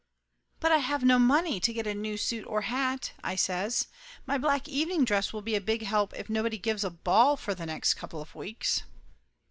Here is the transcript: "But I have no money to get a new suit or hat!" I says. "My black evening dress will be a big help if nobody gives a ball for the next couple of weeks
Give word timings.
"But 0.59 0.71
I 0.71 0.79
have 0.79 1.03
no 1.03 1.19
money 1.19 1.59
to 1.59 1.71
get 1.73 1.85
a 1.85 1.93
new 1.93 2.17
suit 2.17 2.43
or 2.47 2.61
hat!" 2.61 3.13
I 3.23 3.35
says. 3.35 3.85
"My 4.25 4.35
black 4.35 4.67
evening 4.67 5.05
dress 5.05 5.31
will 5.31 5.43
be 5.43 5.53
a 5.53 5.61
big 5.61 5.83
help 5.83 6.11
if 6.15 6.27
nobody 6.27 6.57
gives 6.57 6.83
a 6.83 6.89
ball 6.89 7.37
for 7.37 7.53
the 7.53 7.67
next 7.67 7.93
couple 7.93 8.19
of 8.19 8.33
weeks 8.33 8.81